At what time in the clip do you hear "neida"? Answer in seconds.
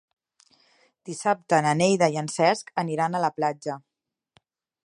1.83-2.09